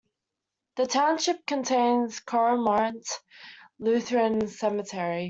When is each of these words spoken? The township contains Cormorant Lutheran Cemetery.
The 0.77 0.87
township 0.87 1.45
contains 1.45 2.21
Cormorant 2.21 3.07
Lutheran 3.77 4.47
Cemetery. 4.47 5.19